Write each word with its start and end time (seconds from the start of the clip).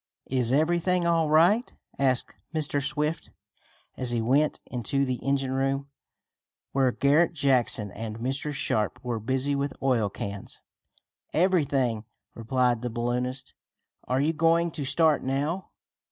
"Is 0.31 0.51
everything 0.51 1.05
all 1.05 1.29
right?" 1.29 1.71
asked 1.99 2.33
Mr 2.55 2.83
Swift 2.83 3.29
as 3.95 4.09
he 4.09 4.19
went 4.19 4.59
into 4.65 5.05
the 5.05 5.17
engine 5.23 5.51
room, 5.51 5.89
where 6.71 6.91
Garret 6.91 7.33
Jackson 7.33 7.91
and 7.91 8.17
Mr. 8.17 8.51
Sharp 8.51 8.99
were 9.03 9.19
busy 9.19 9.53
with 9.53 9.73
oil 9.79 10.09
cans. 10.09 10.63
"Everything," 11.33 12.05
replied 12.33 12.81
the 12.81 12.89
balloonist. 12.89 13.53
"Are 14.07 14.19
you 14.19 14.33
going 14.33 14.71
to 14.71 14.85
start 14.85 15.21
now?" 15.21 15.69